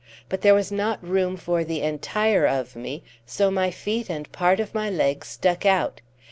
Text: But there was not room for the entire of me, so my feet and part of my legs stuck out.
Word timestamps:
But 0.29 0.41
there 0.41 0.55
was 0.55 0.71
not 0.71 1.07
room 1.07 1.37
for 1.37 1.63
the 1.63 1.81
entire 1.81 2.47
of 2.47 2.75
me, 2.75 3.03
so 3.27 3.51
my 3.51 3.69
feet 3.69 4.09
and 4.09 4.31
part 4.31 4.59
of 4.59 4.73
my 4.73 4.89
legs 4.89 5.27
stuck 5.27 5.63
out. 5.63 6.01